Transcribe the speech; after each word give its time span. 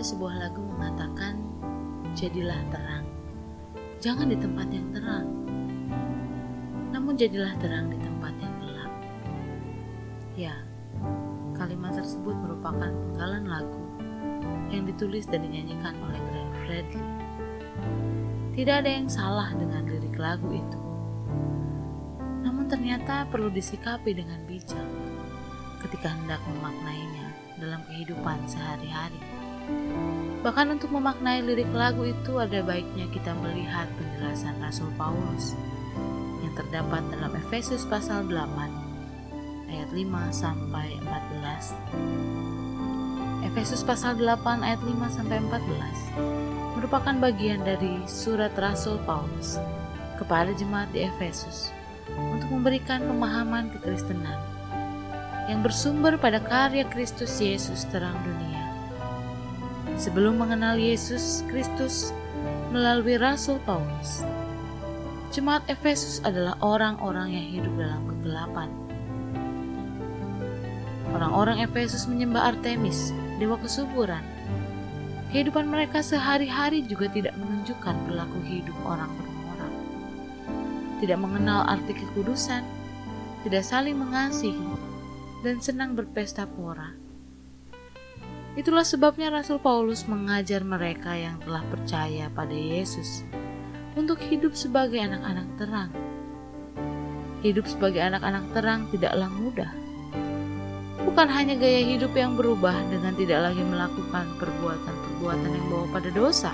Ada 0.00 0.16
sebuah 0.16 0.40
lagu 0.40 0.64
mengatakan, 0.64 1.36
"Jadilah 2.16 2.56
terang, 2.72 3.04
jangan 4.00 4.32
di 4.32 4.36
tempat 4.40 4.72
yang 4.72 4.88
terang, 4.96 5.28
namun 6.88 7.20
jadilah 7.20 7.52
terang 7.60 7.92
di 7.92 8.00
tempat 8.00 8.32
yang 8.40 8.54
gelap." 8.64 8.92
Ya, 10.40 10.56
kalimat 11.52 12.00
tersebut 12.00 12.32
merupakan 12.32 12.88
penggalan 12.88 13.44
lagu 13.44 13.84
yang 14.72 14.88
ditulis 14.88 15.28
dan 15.28 15.44
dinyanyikan 15.44 15.92
oleh 16.00 16.16
Glenn 16.32 16.50
Fredly. 16.64 17.04
Tidak 18.56 18.76
ada 18.80 18.88
yang 18.88 19.04
salah 19.04 19.52
dengan 19.52 19.84
lirik 19.84 20.16
lagu 20.16 20.48
itu, 20.48 20.80
namun 22.40 22.72
ternyata 22.72 23.28
perlu 23.28 23.52
disikapi 23.52 24.16
dengan 24.16 24.40
bijak 24.48 24.88
ketika 25.84 26.08
hendak 26.08 26.40
memaknainya 26.48 27.36
dalam 27.60 27.84
kehidupan 27.84 28.40
sehari-hari. 28.48 29.39
Bahkan 30.40 30.66
untuk 30.72 30.96
memaknai 30.96 31.44
lirik 31.44 31.68
lagu 31.76 32.08
itu 32.08 32.40
ada 32.40 32.64
baiknya 32.64 33.04
kita 33.12 33.36
melihat 33.44 33.84
penjelasan 34.00 34.56
Rasul 34.60 34.88
Paulus 34.96 35.52
yang 36.40 36.56
terdapat 36.56 37.04
dalam 37.12 37.36
Efesus 37.36 37.84
pasal 37.84 38.24
8 38.24 39.68
ayat 39.68 39.90
5 39.92 40.32
sampai 40.32 40.96
14. 41.04 41.76
Efesus 43.50 43.84
pasal 43.84 44.16
8 44.16 44.64
ayat 44.64 44.80
5 44.80 45.16
sampai 45.16 45.42
14 45.44 46.78
merupakan 46.80 47.16
bagian 47.20 47.60
dari 47.60 48.00
surat 48.08 48.56
Rasul 48.56 48.96
Paulus 49.04 49.60
kepada 50.16 50.56
jemaat 50.56 50.88
di 50.94 51.04
Efesus 51.04 51.68
untuk 52.16 52.48
memberikan 52.48 53.04
pemahaman 53.04 53.68
kekristenan 53.76 54.40
yang 55.48 55.60
bersumber 55.60 56.16
pada 56.16 56.38
karya 56.40 56.86
Kristus 56.88 57.36
Yesus 57.42 57.84
terang 57.88 58.16
dunia 58.22 58.59
sebelum 60.00 60.40
mengenal 60.40 60.80
Yesus 60.80 61.44
Kristus 61.52 62.16
melalui 62.72 63.20
Rasul 63.20 63.60
Paulus. 63.68 64.24
Jemaat 65.28 65.68
Efesus 65.68 66.24
adalah 66.24 66.56
orang-orang 66.64 67.36
yang 67.36 67.46
hidup 67.60 67.72
dalam 67.76 68.02
kegelapan. 68.08 68.72
Orang-orang 71.12 71.60
Efesus 71.60 72.08
menyembah 72.08 72.56
Artemis, 72.56 73.12
dewa 73.36 73.60
kesuburan. 73.60 74.24
Kehidupan 75.30 75.68
mereka 75.68 76.00
sehari-hari 76.00 76.80
juga 76.82 77.06
tidak 77.12 77.36
menunjukkan 77.36 77.94
perilaku 78.08 78.40
hidup 78.48 78.74
orang 78.88 79.12
bermoral. 79.14 79.72
Tidak 81.04 81.18
mengenal 81.20 81.68
arti 81.68 81.92
kekudusan, 81.92 82.64
tidak 83.44 83.62
saling 83.62 84.00
mengasihi, 84.00 84.74
dan 85.44 85.60
senang 85.60 85.92
berpesta 85.92 86.48
pora 86.48 87.09
Itulah 88.58 88.82
sebabnya 88.82 89.30
Rasul 89.30 89.62
Paulus 89.62 90.10
mengajar 90.10 90.66
mereka 90.66 91.14
yang 91.14 91.38
telah 91.38 91.62
percaya 91.70 92.26
pada 92.34 92.50
Yesus 92.50 93.22
untuk 93.94 94.18
hidup 94.26 94.58
sebagai 94.58 94.98
anak-anak 94.98 95.46
terang. 95.54 95.90
Hidup 97.46 97.70
sebagai 97.70 98.02
anak-anak 98.02 98.50
terang 98.50 98.90
tidaklah 98.90 99.30
mudah. 99.30 99.70
Bukan 101.06 101.30
hanya 101.30 101.54
gaya 101.54 101.94
hidup 101.94 102.10
yang 102.18 102.34
berubah 102.34 102.74
dengan 102.90 103.14
tidak 103.14 103.38
lagi 103.38 103.62
melakukan 103.62 104.26
perbuatan-perbuatan 104.42 105.50
yang 105.54 105.66
bawa 105.70 105.86
pada 105.94 106.10
dosa, 106.10 106.50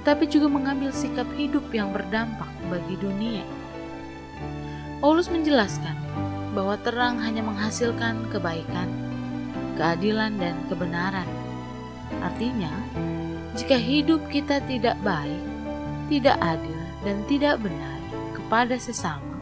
tetapi 0.00 0.24
juga 0.24 0.48
mengambil 0.48 0.88
sikap 0.88 1.28
hidup 1.36 1.68
yang 1.70 1.92
berdampak 1.92 2.48
bagi 2.72 2.96
dunia. 2.96 3.44
Paulus 5.04 5.28
menjelaskan 5.28 5.94
bahwa 6.56 6.80
terang 6.80 7.20
hanya 7.20 7.44
menghasilkan 7.44 8.26
kebaikan 8.32 9.11
keadilan, 9.82 10.38
dan 10.38 10.54
kebenaran. 10.70 11.26
Artinya, 12.22 12.70
jika 13.58 13.74
hidup 13.74 14.22
kita 14.30 14.62
tidak 14.70 14.94
baik, 15.02 15.42
tidak 16.06 16.38
adil, 16.38 16.78
dan 17.02 17.18
tidak 17.26 17.58
benar 17.58 17.98
kepada 18.38 18.78
sesama, 18.78 19.34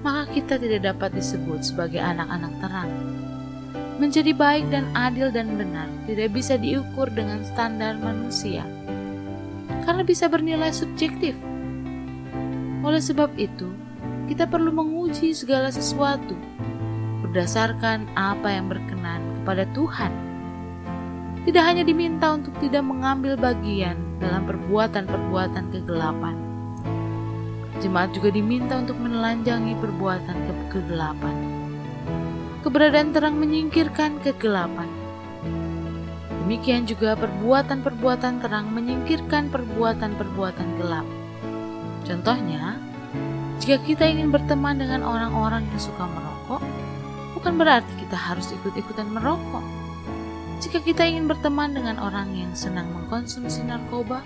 maka 0.00 0.32
kita 0.32 0.56
tidak 0.56 0.96
dapat 0.96 1.20
disebut 1.20 1.60
sebagai 1.60 2.00
anak-anak 2.00 2.56
terang. 2.64 2.92
Menjadi 4.00 4.32
baik 4.32 4.72
dan 4.72 4.88
adil 4.96 5.28
dan 5.28 5.60
benar 5.60 5.92
tidak 6.08 6.32
bisa 6.32 6.56
diukur 6.56 7.12
dengan 7.12 7.44
standar 7.44 8.00
manusia, 8.00 8.64
karena 9.84 10.00
bisa 10.08 10.24
bernilai 10.24 10.72
subjektif. 10.72 11.36
Oleh 12.80 13.00
sebab 13.04 13.36
itu, 13.36 13.68
kita 14.24 14.48
perlu 14.48 14.72
menguji 14.72 15.36
segala 15.36 15.68
sesuatu 15.68 16.53
berdasarkan 17.24 18.04
apa 18.12 18.52
yang 18.52 18.68
berkenan 18.68 19.24
kepada 19.40 19.64
Tuhan. 19.72 20.12
Tidak 21.44 21.64
hanya 21.64 21.84
diminta 21.84 22.36
untuk 22.36 22.52
tidak 22.60 22.84
mengambil 22.84 23.36
bagian 23.40 23.96
dalam 24.20 24.44
perbuatan-perbuatan 24.44 25.64
kegelapan. 25.72 26.36
Jemaat 27.80 28.16
juga 28.16 28.32
diminta 28.32 28.80
untuk 28.80 28.96
menelanjangi 28.96 29.76
perbuatan 29.76 30.36
ke 30.36 30.52
kegelapan. 30.72 31.36
Keberadaan 32.64 33.12
terang 33.12 33.36
menyingkirkan 33.36 34.24
kegelapan. 34.24 34.88
Demikian 36.44 36.88
juga 36.88 37.16
perbuatan-perbuatan 37.16 38.40
terang 38.40 38.72
menyingkirkan 38.72 39.52
perbuatan-perbuatan 39.52 40.68
gelap. 40.80 41.08
Contohnya, 42.04 42.76
jika 43.60 43.80
kita 43.84 44.04
ingin 44.08 44.28
berteman 44.28 44.76
dengan 44.76 45.04
orang-orang 45.04 45.64
yang 45.68 45.80
suka 45.80 46.04
merokok, 46.04 46.83
bukan 47.44 47.60
berarti 47.60 47.92
kita 48.00 48.16
harus 48.16 48.56
ikut-ikutan 48.56 49.04
merokok. 49.12 49.60
Jika 50.64 50.80
kita 50.80 51.04
ingin 51.04 51.28
berteman 51.28 51.76
dengan 51.76 52.00
orang 52.00 52.32
yang 52.32 52.56
senang 52.56 52.88
mengkonsumsi 52.88 53.68
narkoba, 53.68 54.24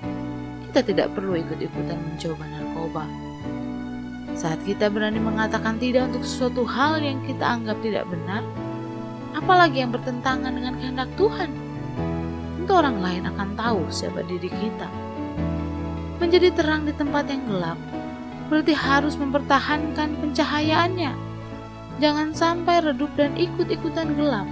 kita 0.71 0.87
tidak 0.87 1.19
perlu 1.19 1.34
ikut-ikutan 1.34 1.99
mencoba 1.99 2.47
narkoba. 2.47 3.05
Saat 4.39 4.62
kita 4.62 4.87
berani 4.87 5.19
mengatakan 5.19 5.83
tidak 5.83 6.15
untuk 6.15 6.23
sesuatu 6.23 6.62
hal 6.62 7.03
yang 7.03 7.19
kita 7.27 7.43
anggap 7.43 7.83
tidak 7.83 8.06
benar, 8.06 8.47
apalagi 9.35 9.83
yang 9.83 9.91
bertentangan 9.91 10.55
dengan 10.55 10.79
kehendak 10.79 11.11
Tuhan, 11.19 11.50
tentu 12.62 12.71
orang 12.71 13.03
lain 13.03 13.27
akan 13.35 13.49
tahu 13.59 13.83
siapa 13.91 14.23
diri 14.31 14.47
kita. 14.47 14.87
Menjadi 16.23 16.55
terang 16.55 16.87
di 16.87 16.95
tempat 16.95 17.27
yang 17.27 17.43
gelap 17.50 17.83
berarti 18.47 18.79
harus 18.79 19.19
mempertahankan 19.19 20.23
pencahayaannya 20.23 21.28
Jangan 21.99 22.31
sampai 22.31 22.79
redup 22.79 23.11
dan 23.19 23.35
ikut-ikutan 23.35 24.15
gelap, 24.15 24.47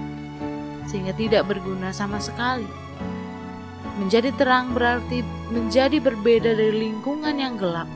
sehingga 0.90 1.14
tidak 1.14 1.46
berguna 1.46 1.94
sama 1.94 2.18
sekali. 2.18 2.66
Menjadi 4.02 4.34
terang 4.34 4.74
berarti 4.74 5.22
menjadi 5.54 6.02
berbeda 6.02 6.58
dari 6.58 6.90
lingkungan 6.90 7.38
yang 7.38 7.54
gelap, 7.54 7.86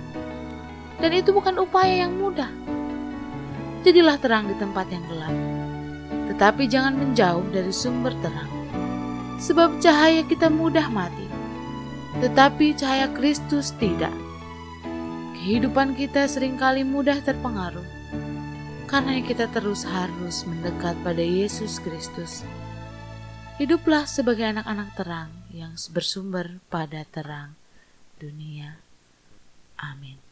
dan 1.03 1.11
itu 1.11 1.35
bukan 1.35 1.59
upaya 1.59 2.07
yang 2.07 2.15
mudah. 2.15 2.47
Jadilah 3.83 4.23
terang 4.23 4.47
di 4.47 4.55
tempat 4.55 4.87
yang 4.87 5.03
gelap, 5.11 5.35
tetapi 6.31 6.71
jangan 6.71 6.95
menjauh 6.95 7.43
dari 7.51 7.75
sumber 7.75 8.15
terang, 8.23 8.49
sebab 9.43 9.83
cahaya 9.83 10.23
kita 10.31 10.47
mudah 10.47 10.87
mati, 10.95 11.27
tetapi 12.23 12.71
cahaya 12.79 13.11
Kristus 13.19 13.75
tidak. 13.83 14.15
Kehidupan 15.35 15.99
kita 15.99 16.31
sering 16.31 16.55
kali 16.55 16.87
mudah 16.87 17.19
terpengaruh 17.19 18.00
karena 18.91 19.23
kita 19.23 19.47
terus 19.55 19.87
harus 19.87 20.43
mendekat 20.43 20.99
pada 21.07 21.23
Yesus 21.23 21.79
Kristus. 21.79 22.43
Hiduplah 23.63 24.03
sebagai 24.03 24.51
anak-anak 24.51 24.99
terang 24.99 25.31
yang 25.55 25.79
bersumber 25.95 26.59
pada 26.67 27.07
terang 27.07 27.55
dunia. 28.19 28.83
Amin. 29.79 30.30